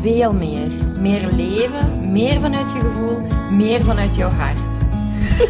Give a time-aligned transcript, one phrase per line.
[0.00, 0.68] veel meer.
[0.98, 3.20] Meer leven, meer vanuit je gevoel,
[3.50, 4.58] meer vanuit jouw hart.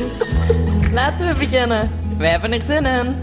[0.92, 1.90] Laten we beginnen.
[2.18, 3.16] Wij hebben er zin in.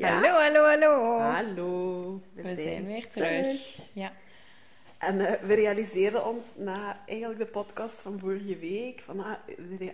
[0.00, 1.18] Hallo, hallo, hallo.
[1.18, 3.60] Hallo, We zijn weer terug.
[3.92, 4.12] Ja.
[5.02, 9.30] En eh, we realiseerden ons na eigenlijk de podcast van vorige week van ah,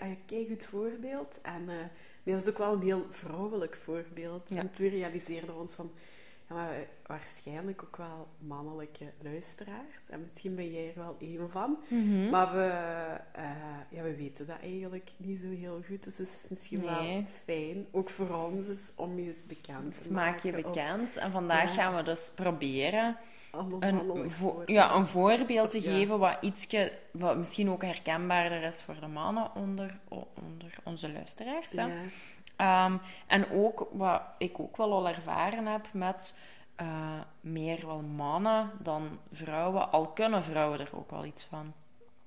[0.01, 1.39] ah, kijk goed voorbeeld.
[1.43, 1.75] En eh,
[2.23, 4.49] nee, dat is ook wel een heel vrouwelijk voorbeeld.
[4.51, 4.57] Ja.
[4.59, 5.91] En toen realiseerden we ons van
[6.49, 10.09] ja, maar wij- waarschijnlijk ook wel mannelijke luisteraars.
[10.11, 11.79] En misschien ben jij er wel één van.
[11.89, 12.31] Mhm.
[12.31, 12.67] Maar we,
[13.33, 13.51] eh,
[13.91, 16.05] ja, we weten dat eigenlijk niet zo heel goed.
[16.05, 20.13] Dus het is misschien wel fijn, ook voor ons, is om je eens bekend te
[20.13, 20.67] Maak je maken.
[20.69, 21.17] of bekend.
[21.17, 21.83] En vandaag Ja.
[21.83, 23.17] gaan we dus proberen
[23.81, 25.91] Een, vo- ja, een voorbeeld te Ja.
[25.93, 31.71] geven wat ietsje, wat misschien ook herkenbaarder is voor de mannen onder, onder onze luisteraars.
[31.73, 31.85] Hè?
[31.87, 31.95] Ja.
[32.57, 36.39] Ehm, en ook wat ik ook wel al ervaren heb met
[36.77, 36.87] eh,
[37.41, 41.73] meer wel mannen dan vrouwen, al kunnen vrouwen er ook wel iets van.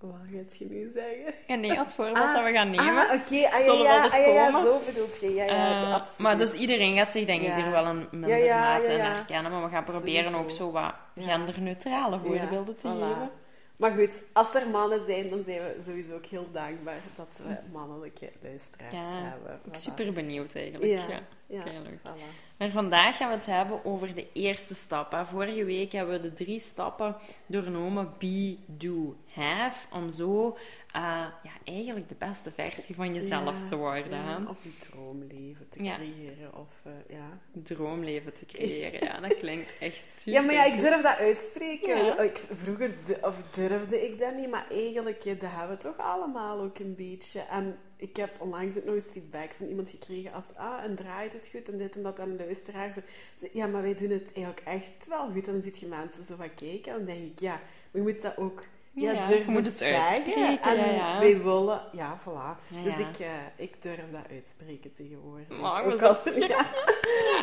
[0.02, 1.34] Wat gaat je nu zeggen?
[1.48, 2.86] En nee, als voorbeeld dat we gaan nemen.
[2.86, 3.36] Ah, oké.
[3.36, 5.34] Ah, ja, Zullen ja, ah, ja, ja, zo bedoelt je.
[5.34, 6.20] Ja, ja, Eh, absoluut.
[6.20, 7.58] maar dus iedereen gaat zich denk ik Ja.
[7.66, 9.04] er wel een minder Ja, ja, mate ja, in ja.
[9.14, 9.52] herkennen.
[9.52, 10.40] Maar we gaan proberen Sowieso.
[10.44, 11.22] ook zo wat Ja.
[11.24, 13.00] genderneutrale voorbeelden te Ja, voilà.
[13.00, 13.30] geven.
[13.78, 17.56] Maar goed, als er mannen zijn, dan zijn we sowieso ook heel dankbaar dat we
[17.72, 19.60] mannelijke luisteraars Ja, hebben.
[19.66, 19.82] Ik Voilà.
[19.82, 20.92] super benieuwd eigenlijk.
[20.92, 21.20] Ja, Ja.
[21.48, 22.00] ja, Heel leuk.
[22.00, 22.51] voilà.
[22.62, 25.12] Maar vandaag gaan we het hebben over de eerste stap.
[25.12, 25.26] Hè.
[25.26, 29.96] Vorige week hebben we de drie stappen doornomen: be, do, have.
[29.96, 30.58] Om zo
[30.92, 31.02] eh,
[31.44, 34.18] ja, eigenlijk de beste versie van jezelf Ja, te worden.
[34.18, 34.50] ja, hè.
[34.50, 36.56] Of je droomleven te creëren.
[36.56, 37.40] Of, eh, ja.
[37.64, 39.04] Droomleven te creëren.
[39.04, 40.34] Ja, dat klinkt echt super.
[40.34, 42.24] ja, maar ja, ik durf dat uitspreken.
[42.24, 46.80] Ik, vroeger of durfde ik dat niet, maar eigenlijk dat hebben we toch allemaal ook
[46.80, 47.40] een beetje.
[47.40, 51.34] En ik heb onlangs ook nog eens feedback van iemand gekregen als, ah, en draait
[51.34, 52.20] het goed en dit en dat.
[52.20, 53.06] En de luisteraar zei,
[53.54, 55.48] ja, maar wij doen het eigenlijk echt wel goed.
[55.48, 58.02] En dan zit je mensen zo van kijken en dan denk ik, ja, maar je
[58.02, 58.64] moet dat ook
[58.94, 60.08] ja, Ja, je durven moet het zeggen.
[60.08, 61.20] uitspreken, En ja, ja.
[61.20, 62.84] wij willen, ja, voilà.
[62.84, 65.48] Dus ik, eh, ik durf dat uitspreken tegenwoordig.
[65.48, 66.18] Maar we ook, al,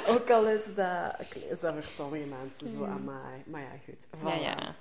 [0.15, 1.21] ook al is dat,
[1.51, 3.43] is dat voor sommige mensen zo aan mij.
[3.47, 4.07] Maar ja, goed.
[4.07, 4.23] Voilà.
[4.23, 4.75] Ja, ja.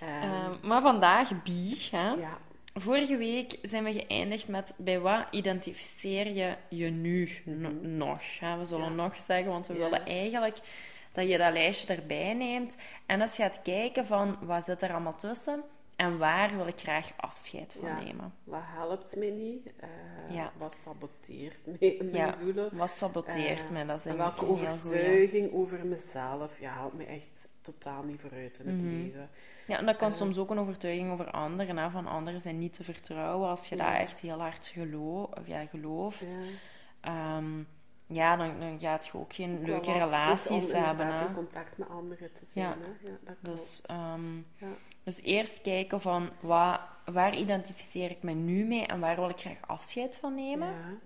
[0.00, 1.76] Ehm, Ehm, maar vandaag be.
[1.90, 2.10] Hè.
[2.10, 2.38] ja.
[2.78, 8.22] Vorige week zijn we geëindigd met bij wat identificeer je je nu no- nog?
[8.40, 8.58] Hè?
[8.58, 8.96] We zullen Mhm.
[8.96, 9.02] Ja.
[9.02, 9.78] nog zeggen, want we Ja.
[9.78, 10.56] willen eigenlijk
[11.12, 12.76] dat je dat lijstje erbij neemt
[13.06, 15.62] en eens gaat kijken van wat zit er allemaal tussen
[15.96, 18.00] en waar wil ik graag afscheid van Ja.
[18.02, 18.34] nemen.
[18.44, 19.66] Wat helpt mij niet?
[19.76, 19.88] Eh,
[20.34, 20.52] Ja.
[20.58, 22.32] Wat saboteert mij in mijn Ja.
[22.32, 22.76] doelen?
[22.76, 23.84] Wat saboteert Eh, mij?
[23.86, 28.66] Dat is en welke overtuiging over mezelf ja, helpt me echt totaal niet vooruit in
[28.66, 28.90] het Mhm.
[29.02, 29.28] leven.
[29.66, 30.16] Ja, en dat kan Eh.
[30.16, 31.76] soms ook een overtuiging over anderen.
[31.76, 31.90] Hè?
[31.90, 34.74] Van anderen zijn niet te vertrouwen als je dat echt heel hard
[35.44, 36.32] ja, gelooft.
[36.32, 36.38] Ja.
[37.00, 37.62] Ehm,
[38.06, 41.06] ja, dan, dan gaat je ook geen Ook leuke relaties om hebben.
[41.14, 41.26] Hè?
[41.26, 42.68] in contact met anderen te zijn.
[42.68, 42.76] Ja.
[42.80, 43.08] Hè?
[43.08, 44.66] Ja, dat Dus, ehm, Ja.
[45.06, 49.38] Dus eerst kijken van wat, waar identificeer ik me nu mee en waar wil ik
[49.38, 50.68] graag afscheid van nemen.
[50.68, 50.98] Ja.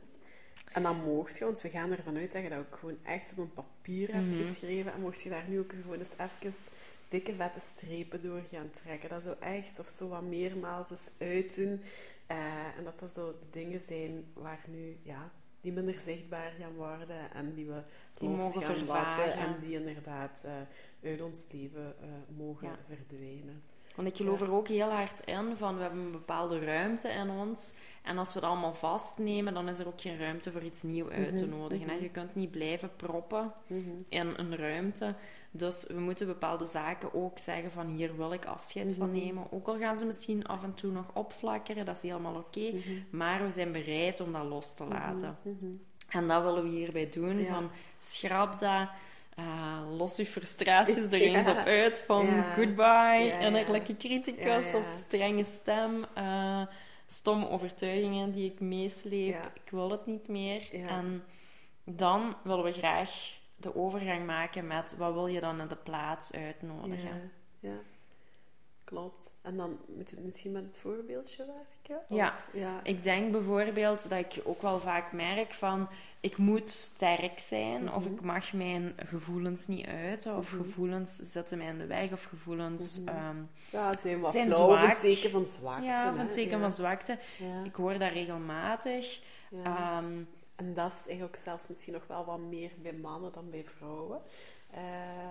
[0.73, 3.33] En dan mocht je, want we gaan ervan uit dat je dat ook gewoon echt
[3.33, 4.45] op een papier hebt Mhm.
[4.45, 4.93] geschreven.
[4.93, 6.55] En mocht je daar nu ook gewoon eens even
[7.09, 9.09] dikke vette strepen door gaan trekken.
[9.09, 11.83] Dat zo echt, of zo wat meermaals eens uitdoen.
[12.27, 15.31] Eh, en dat dat zo de dingen zijn waar nu, ja,
[15.61, 17.33] die minder zichtbaar gaan worden.
[17.33, 17.83] En die we
[18.19, 19.33] Die los mogen gaan laten.
[19.33, 20.53] En die inderdaad eh,
[21.11, 22.79] uit ons leven eh, mogen Ja.
[22.89, 23.63] verdwijnen.
[24.01, 27.31] Want ik geloof er ook heel hard in van we hebben een bepaalde ruimte in
[27.31, 27.75] ons.
[28.03, 31.11] En als we dat allemaal vastnemen, dan is er ook geen ruimte voor iets nieuws
[31.11, 31.87] uit te Mhm, nodigen.
[31.95, 32.03] mhm.
[32.03, 33.81] Je kunt niet blijven proppen Mhm.
[34.09, 35.15] in een ruimte.
[35.51, 39.47] Dus we moeten bepaalde zaken ook zeggen van hier wil ik afscheid van nemen.
[39.53, 42.73] Ook al gaan ze misschien af en toe nog opflakkeren, dat is helemaal oké.
[43.11, 45.37] Maar we zijn bereid om dat los te laten.
[46.09, 47.39] En dat willen we hierbij doen.
[47.39, 47.55] Ja.
[47.55, 48.89] Van schrap dat,
[49.41, 51.53] eh, los je frustraties er eens Ja.
[51.61, 51.99] op uit.
[52.07, 52.43] Van Ja.
[52.55, 56.05] goodbye, Ja, innerlijke criticus of strenge stem.
[56.15, 56.63] eh,
[57.09, 59.51] stomme overtuigingen die ik meesleep.
[59.65, 60.69] Ik wil het niet meer.
[60.89, 61.25] En
[61.85, 63.11] dan willen we graag
[63.57, 67.31] de overgang maken met wat wil je dan in de plaats uitnodigen.
[67.61, 67.77] Ja, ja.
[68.85, 69.33] Klopt.
[69.43, 72.05] En dan moet je misschien met het voorbeeldje werken?
[72.17, 72.29] Ja.
[72.29, 72.81] Of- ja.
[72.83, 75.89] Ik denk bijvoorbeeld dat ik ook wel vaak merk van
[76.21, 78.15] ik moet sterk zijn, of Mhm.
[78.15, 82.99] ik mag mijn gevoelens niet uiten, of gevoelens zetten mij in de weg, of gevoelens...
[83.01, 83.09] Mhm.
[83.09, 83.37] ehm,
[83.73, 84.97] Ja, zijn wat Zijn flauw, of een zwak.
[84.97, 85.85] teken van zwakte.
[85.85, 86.27] ja, hè.
[86.33, 86.63] teken ja.
[86.63, 87.19] van zwakte.
[87.39, 89.21] Ja, Ik hoor dat regelmatig.
[89.51, 89.65] ja.
[89.99, 90.13] Ehm,
[90.57, 94.21] En dat is eigenlijk zelfs misschien nog wel wat meer bij mannen dan bij vrouwen.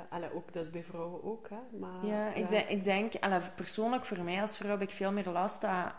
[0.09, 1.77] Allee, ook, dat is bij vrouwen ook, hè.
[1.79, 3.13] Maar, Ja, ik, denk, ik denk
[3.55, 5.93] persoonlijk voor mij als vrouw heb ik veel meer last dat,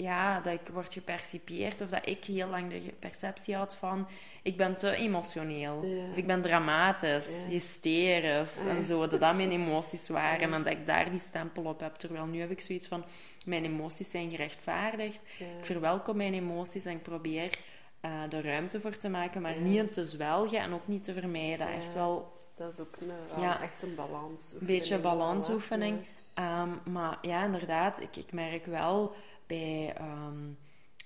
[0.00, 4.08] ja, dat ik word gepercipieerd of dat ik heel lang de perceptie had van
[4.42, 6.10] ik ben te emotioneel Ja.
[6.10, 7.46] of ik ben dramatisch, Ja.
[7.48, 8.68] hysterisch Ja.
[8.68, 11.94] en zo, dat dat mijn emoties waren en dat ik daar die stempel op heb.
[11.94, 13.04] Terwijl nu heb ik zoiets van
[13.46, 17.58] mijn emoties zijn gerechtvaardigd, ik verwelkom mijn emoties en ik probeer
[18.04, 21.68] uh, er ruimte voor te maken, maar niet te zwelgen en ook niet te vermijden.
[21.72, 24.60] Echt wel Dat is ook een, echt een balansoefening.
[24.60, 25.98] een beetje balansoefening.
[26.38, 29.12] Ehm, maar ja, inderdaad, ik, ik merk wel
[29.46, 30.36] bij, ehm,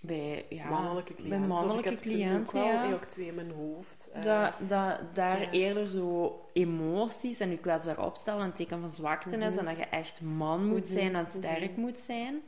[0.00, 1.48] bij, ja, mannelijke bij cliënten.
[1.48, 2.72] mannelijke ik heb ook cliënten, wel ja.
[2.74, 4.10] eigenlijk twee in mijn hoofd.
[4.12, 5.50] Eh, dat, dat daar ja.
[5.50, 9.58] eerder zo emoties en je kwetsbaar opstellen een teken van zwakte is Mhm.
[9.58, 11.30] en dat je echt man moet Mhm, zijn en mhm.
[11.30, 12.42] sterk moet zijn.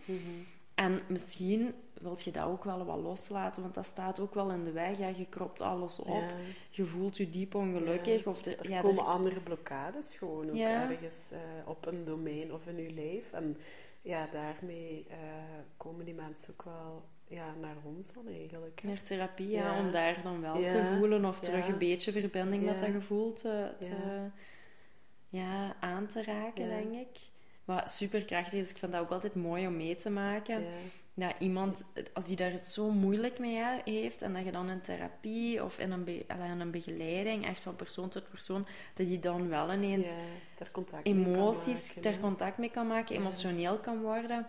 [0.74, 4.64] En misschien wil je dat ook wel wat loslaten, want dat staat ook wel in
[4.64, 4.98] de weg.
[4.98, 6.28] Ja, je kropt alles op, Ja.
[6.70, 8.24] je voelt je diep ongelukkig.
[8.24, 12.04] Ja, Of de, Er ja, komen er- andere blokkades gewoon ook ergens eh, op een
[12.04, 13.38] domein of in je leven.
[13.38, 13.56] En
[14.02, 15.16] ja, daarmee eh,
[15.76, 18.82] komen die mensen ook wel ja, naar ons dan eigenlijk.
[18.82, 22.78] Naar therapie, ja, om daar dan wel te voelen of terug een beetje verbinding met
[22.80, 24.28] dat gevoel te, te
[25.28, 25.76] Ja.
[25.80, 27.20] aan te raken, denk ik.
[27.64, 30.64] Wat superkrachtig is, ik vind dat ook altijd mooi om mee te maken.
[31.16, 34.68] Dat iemand, als die daar het zo moeilijk mee he- heeft en dat je dan
[34.70, 38.66] in therapie of in een, be- allee, in een begeleiding, echt van persoon tot persoon,
[38.94, 40.06] dat je dan wel ineens
[40.58, 43.20] Ja, contact emoties maken, ter contact mee kan maken, Ja.
[43.20, 44.46] emotioneel kan worden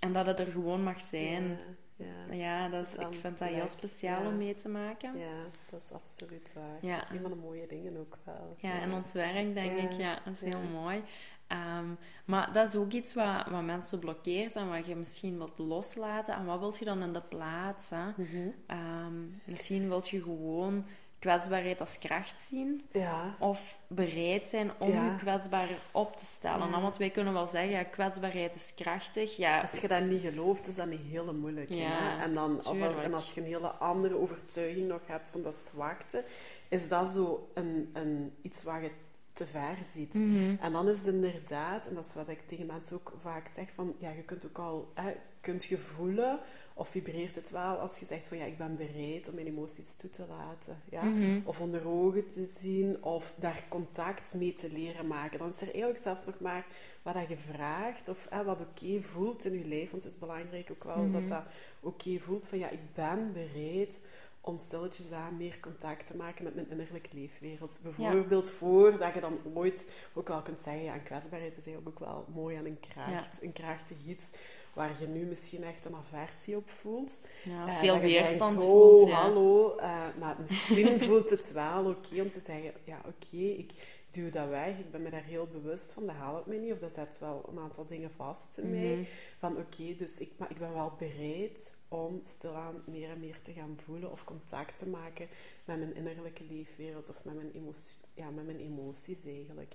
[0.00, 1.58] en dat het er gewoon mag zijn.
[1.96, 2.68] Ja, ja.
[2.68, 5.18] Dat is, ik vind dat heel speciaal om mee te maken.
[5.18, 5.34] Ja,
[5.70, 6.78] dat is absoluut waar.
[6.80, 6.96] Ja.
[6.96, 8.56] Dat is een van de mooie dingen ook wel.
[8.58, 11.02] Ja, in ons werk denk ik, ja, dat is heel mooi.
[11.46, 11.86] Ehm,
[12.24, 16.34] maar dat is ook iets wat, wat mensen blokkeert en wat je misschien wilt loslaten.
[16.34, 17.90] En wat wilt je dan in de plaats?
[17.90, 18.06] Hè?
[18.16, 18.48] Mhm.
[18.66, 19.14] Ehm,
[19.46, 20.84] misschien wilt je gewoon
[21.18, 22.86] kwetsbaarheid als kracht zien.
[22.92, 25.04] Ja, Of bereid zijn om Ja.
[25.04, 26.70] je kwetsbaar op te stellen.
[26.70, 26.80] Ja.
[26.80, 29.36] Want wij kunnen wel zeggen, ja, kwetsbaarheid is krachtig.
[29.36, 30.86] Ja, als je dat niet gelooft, is dat
[31.32, 31.76] moeilijke.
[31.76, 32.22] Ja, hè?
[32.22, 36.24] En, dan, of, en als je een hele andere overtuiging nog hebt van dat zwakte,
[36.68, 38.90] is dat zo een, een, iets waar je
[39.34, 40.14] te ver ziet.
[40.14, 40.56] Mhm.
[40.60, 43.68] En dan is het inderdaad, en dat is wat ik tegen mensen ook vaak zeg,
[43.74, 46.38] van ja, je kunt ook al, hè, kunt je voelen
[46.74, 49.94] of vibreert het wel als je zegt van ja, ik ben bereid om mijn emoties
[49.96, 50.80] toe te laten.
[50.90, 51.02] Ja?
[51.02, 51.40] Mhm.
[51.44, 55.38] Of onder ogen te zien, of daar contact mee te leren maken.
[55.38, 56.66] Dan is er eigenlijk zelfs nog maar
[57.02, 59.90] wat dat je vraagt, of hè, wat oké voelt in je lijf.
[59.90, 61.12] Want het is belangrijk ook wel Mhm.
[61.12, 61.42] dat dat
[61.80, 64.00] oké voelt van ja, ik ben bereid
[64.44, 67.78] om stilletjes aan meer contact te maken met mijn innerlijke leefwereld.
[67.82, 72.06] Bijvoorbeeld voordat je dan ooit ook wel kunt zeggen, ja, een kwetsbaarheid is eigenlijk ook
[72.08, 74.32] wel mooi en een kracht, een krachtig iets
[74.72, 77.26] waar je nu misschien echt een aversie op voelt.
[77.44, 79.08] Ja, Eh, veel je denkt, weerstand oh, voelt.
[79.08, 79.14] Ja.
[79.14, 79.76] hallo.
[79.76, 83.72] eh, maar misschien voelt het wel oké om te zeggen, ja, oké, ik
[84.10, 84.78] duw dat weg.
[84.78, 86.06] Ik ben me daar heel bewust van.
[86.06, 86.72] Dat helpt me niet.
[86.72, 88.94] Of dat zet wel een aantal dingen vast in mij.
[88.94, 89.04] Mhm.
[89.38, 93.52] Van oké, dus ik, maar ik ben wel bereid om stilaan meer en meer te
[93.52, 95.28] gaan voelen of contact te maken
[95.64, 99.74] met mijn innerlijke leefwereld of met mijn, emotie, ja, met mijn emoties eigenlijk.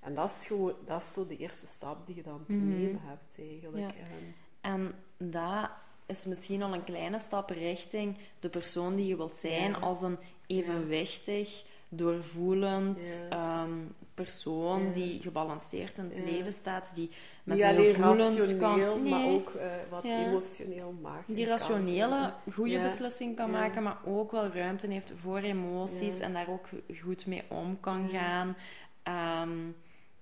[0.00, 2.68] En dat is gewoon, dat is zo de eerste stap die je dan te Mhm.
[2.68, 3.84] nemen hebt eigenlijk.
[3.84, 3.94] Ja.
[4.00, 4.24] Ehm,
[4.60, 4.94] En
[5.30, 5.70] dat
[6.06, 9.78] is misschien al een kleine stap richting de persoon die je wilt zijn Ja.
[9.78, 13.62] als een evenwichtig, doorvoelend Ja.
[13.62, 13.72] ehm,
[14.14, 14.92] persoon Ja.
[14.92, 16.24] die gebalanceerd in het Ja.
[16.24, 17.10] leven staat, die
[17.44, 19.08] met niet zijn gevoelens kan...
[19.08, 21.24] maar ook eh, wat emotioneel mag.
[21.26, 26.48] die rationele, goede beslissing kan maken, maar ook wel ruimte heeft voor emoties en daar
[26.48, 26.66] ook
[27.02, 28.56] goed mee om kan gaan.
[29.02, 29.58] Ehm,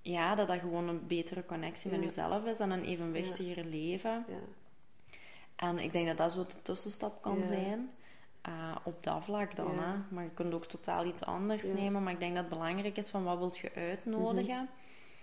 [0.01, 4.25] ja, dat dat gewoon een betere connectie met jezelf is en een evenwichtiger leven.
[4.27, 4.35] Ja.
[5.55, 7.89] En ik denk dat dat zo de tussenstap kan zijn.
[8.47, 9.71] Eh, op dat vlak dan.
[9.75, 9.91] Ja.
[9.91, 10.15] Hè?
[10.15, 11.73] Maar je kunt ook totaal iets anders Ja.
[11.73, 12.03] nemen.
[12.03, 14.69] Maar ik denk dat het belangrijk is van wat wilt je uitnodigen.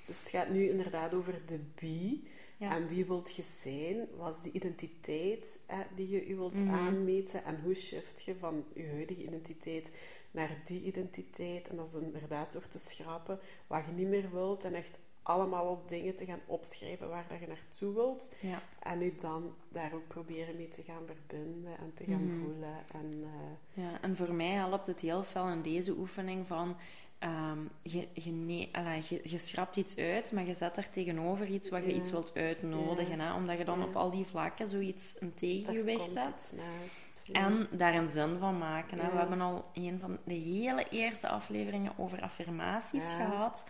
[0.07, 2.29] Dus het gaat nu inderdaad over de wie.
[2.57, 2.75] Ja.
[2.77, 4.07] En wie wilt je zijn?
[4.17, 6.75] Wat is de identiteit hè, die je je wilt Mhm.
[6.75, 7.45] aanmeten?
[7.45, 9.93] En hoe shift je van je huidige identiteit
[10.31, 11.69] naar die identiteit?
[11.69, 14.65] En dat is inderdaad door te schrappen wat je niet meer wilt.
[14.65, 18.31] En echt allemaal op dingen te gaan opschrijven waar dat je naartoe wilt.
[18.41, 18.63] Ja.
[18.79, 22.45] En nu dan daar ook proberen mee te gaan verbinden en te gaan Mhm.
[22.45, 22.75] voelen.
[22.93, 26.77] En, eh, Ja, en voor mij helpt het heel veel in deze oefening van...
[27.19, 31.47] ehm, je, je, nee, allee, je, je schrapt iets uit, maar je zet daar tegenover
[31.47, 31.97] iets wat je Ja.
[31.97, 33.21] iets wilt uitnodigen.
[33.21, 33.35] Hè?
[33.35, 36.55] Omdat je dan op al die vlakken zoiets een tegengewicht hebt.
[36.57, 37.35] Ja.
[37.47, 38.99] En daar een zin van maken.
[38.99, 39.11] Hè?
[39.11, 43.69] We hebben al een van de hele eerste afleveringen over affirmaties gehad.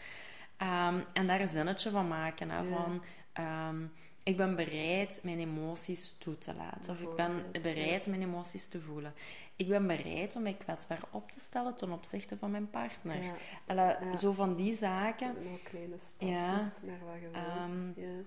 [0.56, 2.50] Ehm, en daar een zinnetje van maken.
[2.50, 2.58] Hè?
[2.58, 2.64] Ja.
[2.64, 3.86] Van, ehm,
[4.22, 6.92] ik ben bereid mijn emoties toe te laten.
[6.92, 9.14] Of ik ben bereid mijn emoties te voelen.
[9.56, 13.22] Ik ben bereid om mij kwetsbaar op te stellen ten opzichte van mijn partner.
[13.66, 14.16] Ja.
[14.16, 15.28] Zo van die zaken.
[15.36, 16.70] En ook kleine stapjes Ja.
[16.82, 17.34] naar wat je wilt.
[17.34, 18.22] Ehm, ja.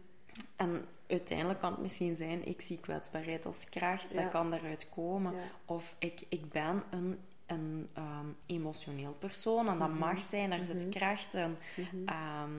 [0.56, 5.34] En uiteindelijk kan het misschien zijn, ik zie kwetsbaarheid als kracht, dat kan daaruit komen.
[5.66, 9.98] Of ik, ik ben een, een ehm, emotioneel persoon en dat Mhm.
[9.98, 10.90] mag zijn, daar zit Mhm.
[10.90, 11.56] kracht in.
[11.76, 12.08] Mhm.
[12.08, 12.52] Ehm,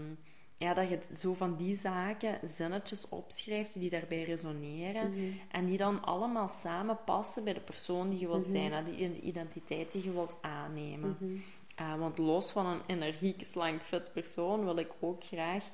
[0.56, 5.12] ja, dat je zo van die zaken zinnetjes opschrijft die daarbij resoneren.
[5.50, 9.92] En die dan allemaal samen passen bij de persoon die je wilt zijn, die identiteit
[9.92, 11.16] die je wilt aannemen.
[11.80, 15.64] Uh, want los van een energiek, slank, fit persoon wil ik ook graag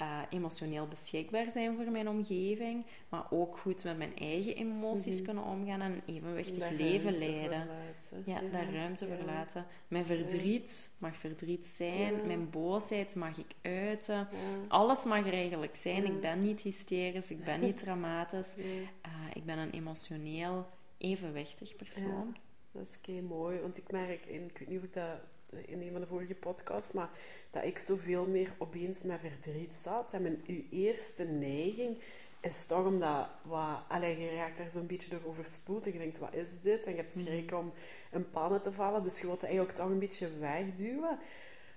[0.00, 5.24] uh, emotioneel beschikbaar zijn voor mijn omgeving, maar ook goed met mijn eigen emoties Mhm.
[5.24, 7.66] kunnen omgaan en een evenwichtig Daar leven leiden.
[7.66, 8.22] laten.
[8.26, 9.16] Ja, daar ruimte ja.
[9.16, 9.66] voor laten.
[9.88, 12.24] Mijn verdriet mag verdriet zijn, Ja.
[12.26, 14.14] mijn boosheid mag ik uiten.
[14.14, 14.28] Ja.
[14.68, 16.02] Alles mag er eigenlijk zijn.
[16.02, 16.08] Ja.
[16.08, 18.54] Ik ben niet hysterisch, ik ben niet dramatisch.
[18.56, 18.62] Ja.
[18.64, 18.86] Uh,
[19.34, 20.66] ik ben een emotioneel
[20.98, 22.36] evenwichtig persoon.
[22.72, 25.18] Dat is kei mooi, want ik merk, in, ik weet niet of ik dat
[25.66, 27.10] in een van de vorige podcasts, maar
[27.50, 30.12] dat ik zoveel meer opeens met verdriet zat.
[30.12, 31.98] En mijn uw eerste neiging
[32.40, 36.18] is toch omdat, wat, allee, je raakt daar zo'n beetje door overspoeld en je denkt,
[36.18, 36.84] wat is dit?
[36.86, 37.72] En je hebt schrik om
[38.12, 41.18] in pannen te vallen, dus je wilt het eigenlijk toch een beetje wegduwen.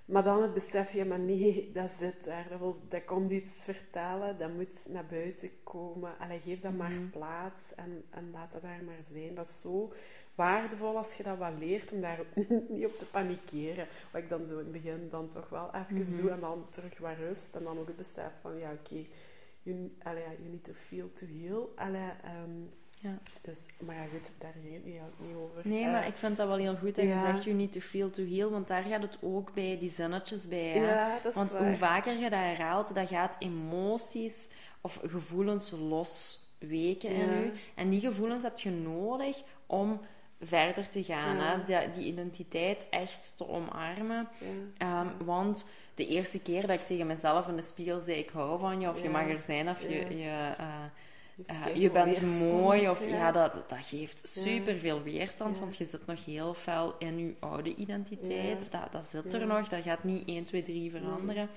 [0.05, 2.45] Maar dan het besef je, maar nee, dat zit daar.
[2.49, 6.11] Dat, wil, dat komt iets vertellen, dat moet naar buiten komen.
[6.19, 7.09] Allee, geef dat maar Mhm.
[7.09, 9.35] plaats en, en laat dat daar maar zijn.
[9.35, 9.93] Dat is zo
[10.37, 12.19] waardevol als je dat wat leert om daar
[12.69, 13.87] niet op te panikeren.
[14.11, 16.21] Wat ik dan zo in het begin dan toch wel even Mhm.
[16.21, 17.55] doe en dan terug wat rust.
[17.55, 19.05] En dan ook het besef van, ja oké,
[19.61, 21.71] you, allee, ja, you need to feel to heal.
[21.75, 22.51] Allee, ehm,
[23.01, 23.17] Ja.
[23.41, 25.61] dus, maar ja goed, daar ging het niet, niet over.
[25.67, 27.13] Nee, Eh, maar ik vind dat wel heel goed dat ja.
[27.13, 29.89] je zegt, you need to feel to heal, want daar gaat het ook bij, die
[29.89, 30.69] zinnetjes bij.
[30.69, 30.85] Hè?
[30.93, 31.67] ja, dat is want waar.
[31.67, 34.49] hoe vaker je dat herhaalt, dat gaat emoties
[34.81, 37.37] of gevoelens losweken in Ja.
[37.39, 37.51] je.
[37.75, 39.99] En die gevoelens heb je nodig om
[40.41, 41.63] verder te gaan, Ja.
[41.65, 41.81] hè?
[41.87, 44.27] Die, die identiteit echt te omarmen.
[44.77, 48.29] Ja, Ehm, want de eerste keer dat ik tegen mezelf in de spiegel zei, ik
[48.29, 50.17] hou van je, of je mag er zijn, of je...
[50.17, 50.65] je eh,
[51.35, 54.41] Heeft eh, je bent mooi of ja, dat, dat geeft Ja.
[54.41, 58.71] super veel weerstand, want je zit nog heel fel in je oude identiteit.
[58.71, 61.49] Dat, dat zit er nog, dat gaat niet 1, 2, 3 veranderen.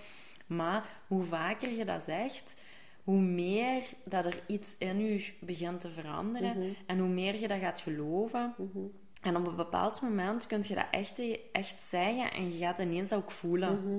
[0.47, 2.57] Maar hoe vaker je dat zegt,
[3.04, 6.69] hoe meer dat er iets in je begint te veranderen Mhm.
[6.87, 8.54] en hoe meer je dat gaat geloven.
[8.59, 8.78] Mhm.
[9.23, 11.21] En op een bepaald moment kun je dat echt,
[11.52, 13.80] echt zeggen en je gaat ineens ook voelen.
[13.85, 13.99] Mhm.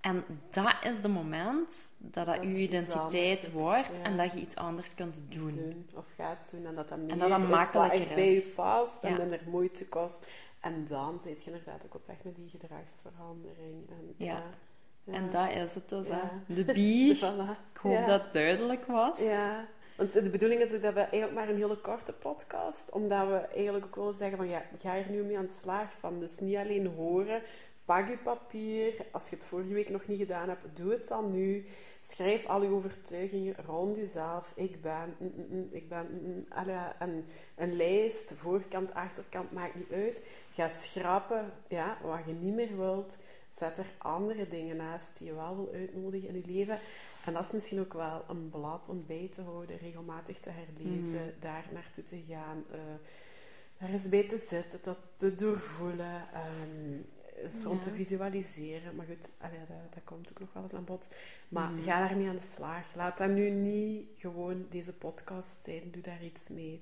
[0.00, 4.02] En dat is de moment dat dat, je identiteit wordt ja.
[4.02, 5.52] en dat je iets anders kunt doen.
[5.52, 8.34] doen of gaat doen en dat dat meer dat dat is wat makkelijker echt bij
[8.34, 8.46] is.
[8.48, 10.26] je past en minder moeite kost.
[10.60, 13.88] En dan zit je inderdaad ook op weg met die gedragsverandering.
[13.90, 14.24] En, Ja.
[14.32, 14.42] ja.
[15.10, 16.20] En dat is het dus, hè.
[16.46, 17.16] De bier.
[17.16, 17.66] Voilà.
[17.72, 19.18] Ik hoop dat het duidelijk was.
[19.18, 23.28] Ja, want de bedoeling is ook dat we eigenlijk maar een hele korte podcast, omdat
[23.28, 26.20] we eigenlijk ook willen zeggen van ja, ga er nu mee aan de slag van.
[26.20, 27.42] Dus niet alleen horen,
[27.84, 29.06] pak je papier.
[29.10, 31.66] Als je het vorige week nog niet gedaan hebt, doe het dan nu.
[32.02, 34.52] Schrijf al je overtuigingen rond jezelf.
[34.54, 36.46] Ik ben, mm, mm, mm, ik ben, mm,
[36.98, 37.24] een,
[37.56, 40.22] een lijst, voorkant, achterkant, maakt niet uit.
[40.52, 43.18] Ga schrappen ja, wat je niet meer wilt.
[43.48, 46.78] Zet er andere dingen naast die je wel wil uitnodigen in je leven.
[47.24, 51.34] En dat is misschien ook wel een blad om bij te houden, regelmatig te herlezen,
[51.40, 52.78] daar naartoe te gaan, eh
[53.78, 56.96] daar eens bij te zitten, dat te doorvoelen, ehm,
[57.42, 58.94] eens te visualiseren.
[58.96, 61.08] Maar goed, allee, dat, dat komt ook nog wel eens aan bod.
[61.48, 61.82] Maar Mhm.
[61.82, 62.84] ga daarmee aan de slag.
[62.94, 65.82] Laat dat nu niet gewoon deze podcast zijn.
[65.90, 66.80] Doe daar iets mee.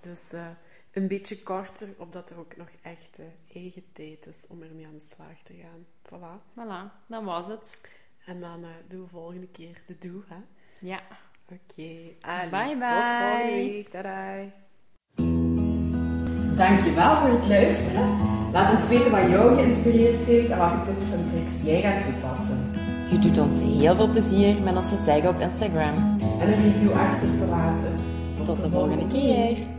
[0.00, 0.46] Dus eh,
[0.94, 4.98] een beetje korter, opdat er ook nog echt eh, eigen tijd is om ermee aan
[4.98, 5.84] de slag te gaan.
[6.06, 6.42] Voilà.
[6.54, 7.80] Voilà, dat was het.
[8.26, 10.36] En dan eh doen we volgende keer de doe, hè?
[10.80, 11.00] Ja.
[11.44, 11.90] Oké.
[12.20, 12.88] allee, Bye, bye.
[12.88, 13.88] Tot volgende week.
[13.88, 14.42] Tada.
[16.56, 18.32] Dankjewel voor het luisteren.
[18.52, 22.72] Laat ons weten wat jou geïnspireerd heeft en welke tips en tricks jij gaat toepassen.
[23.10, 25.94] Je doet ons heel veel plezier met onze tag op Instagram.
[26.40, 27.94] En een review achter te laten.
[28.36, 29.73] Tot de volgende keer.